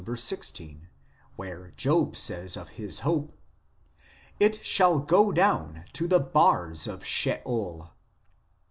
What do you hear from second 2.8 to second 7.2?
hope: "It shall go down to the bars of